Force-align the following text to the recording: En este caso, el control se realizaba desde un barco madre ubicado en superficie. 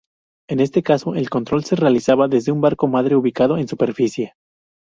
En 0.49 0.59
este 0.61 0.81
caso, 0.81 1.13
el 1.13 1.29
control 1.29 1.63
se 1.63 1.75
realizaba 1.75 2.27
desde 2.27 2.51
un 2.51 2.59
barco 2.59 2.87
madre 2.87 3.15
ubicado 3.15 3.59
en 3.59 3.67
superficie. 3.67 4.33